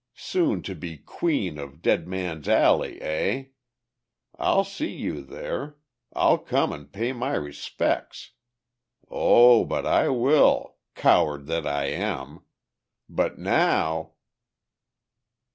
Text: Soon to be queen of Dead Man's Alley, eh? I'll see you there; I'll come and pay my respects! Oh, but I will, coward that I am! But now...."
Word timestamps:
Soon 0.15 0.63
to 0.63 0.73
be 0.73 0.97
queen 0.97 1.59
of 1.59 1.83
Dead 1.83 2.07
Man's 2.07 2.49
Alley, 2.49 2.99
eh? 3.03 3.43
I'll 4.39 4.63
see 4.63 4.89
you 4.91 5.21
there; 5.21 5.77
I'll 6.13 6.39
come 6.39 6.71
and 6.71 6.91
pay 6.91 7.13
my 7.13 7.35
respects! 7.35 8.31
Oh, 9.11 9.63
but 9.63 9.85
I 9.85 10.09
will, 10.09 10.77
coward 10.95 11.45
that 11.45 11.67
I 11.67 11.85
am! 11.85 12.39
But 13.07 13.37
now...." 13.37 14.13